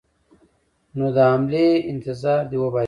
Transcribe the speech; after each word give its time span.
نو 0.97 1.05
د 1.15 1.17
حملې 1.29 1.67
انتظار 1.91 2.41
دې 2.51 2.57
وباسي. 2.61 2.79